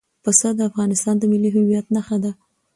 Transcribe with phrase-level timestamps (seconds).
[0.23, 2.31] پسه د افغانستان د ملي هویت نښه ده.